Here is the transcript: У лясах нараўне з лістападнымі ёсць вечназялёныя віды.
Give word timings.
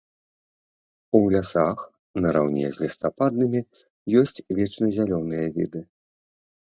У 1.17 1.19
лясах 1.33 1.83
нараўне 2.23 2.65
з 2.77 2.83
лістападнымі 2.85 3.61
ёсць 4.23 4.41
вечназялёныя 4.61 5.45
віды. 5.59 5.81